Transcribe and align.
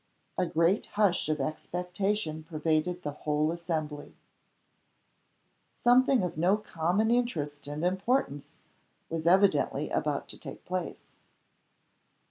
A 0.35 0.47
great 0.47 0.87
hush 0.93 1.29
of 1.29 1.39
expectation 1.39 2.43
pervaded 2.43 3.03
the 3.03 3.11
whole 3.11 3.51
assembly. 3.51 4.15
Something 5.71 6.23
of 6.23 6.39
no 6.39 6.57
common 6.57 7.11
interest 7.11 7.67
and 7.67 7.85
importance 7.85 8.55
was 9.11 9.27
evidently 9.27 9.91
about 9.91 10.27
to 10.29 10.39
take 10.39 10.65
place. 10.65 11.03